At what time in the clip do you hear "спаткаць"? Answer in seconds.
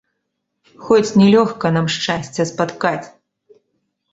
2.53-3.07